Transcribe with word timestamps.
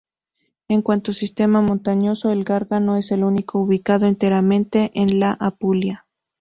En 0.67 0.81
cuanto 0.81 1.11
sistema 1.13 1.61
montañoso, 1.61 2.31
el 2.31 2.43
Gargano 2.43 2.95
es 2.95 3.11
el 3.11 3.23
único 3.23 3.59
ubicado 3.61 4.07
enteramente 4.07 4.89
en 4.95 5.19
la 5.19 5.33
Apulia. 5.39 6.07